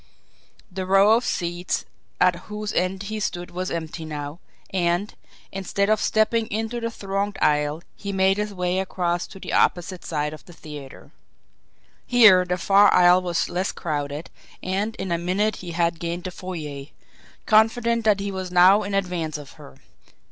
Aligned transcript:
The 0.71 0.87
row 0.87 1.15
of 1.15 1.23
seats 1.23 1.85
at 2.19 2.35
whose 2.49 2.73
end 2.73 3.03
he 3.03 3.19
stood 3.19 3.51
was 3.51 3.69
empty 3.69 4.03
now, 4.03 4.39
and, 4.71 5.13
instead 5.51 5.91
of 5.91 6.01
stepping 6.01 6.47
into 6.47 6.79
the 6.79 6.89
thronged 6.89 7.37
aisle, 7.39 7.83
he 7.95 8.11
made 8.11 8.37
his 8.37 8.51
way 8.51 8.79
across 8.79 9.27
to 9.27 9.39
the 9.39 9.53
opposite 9.53 10.03
side 10.03 10.33
of 10.33 10.43
the 10.45 10.53
theatre. 10.53 11.11
Here, 12.07 12.43
the 12.45 12.57
far 12.57 12.91
aisle 12.91 13.21
was 13.21 13.47
less 13.47 13.71
crowded, 13.71 14.31
and 14.63 14.95
in 14.95 15.11
a 15.11 15.19
minute 15.19 15.57
he 15.57 15.69
had 15.69 15.99
gained 15.99 16.23
the 16.23 16.31
foyer, 16.31 16.85
confident 17.45 18.03
that 18.03 18.19
he 18.19 18.31
was 18.31 18.49
now 18.49 18.81
in 18.81 18.95
advance 18.95 19.37
of 19.37 19.51
her. 19.61 19.77